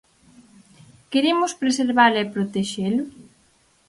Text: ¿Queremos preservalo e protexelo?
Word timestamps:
¿Queremos 1.11 1.51
preservalo 1.61 2.17
e 2.23 2.31
protexelo? 2.35 3.03